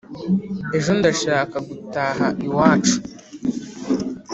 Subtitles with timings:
[0.77, 2.95] ejo ndashaka gutaha.iwacu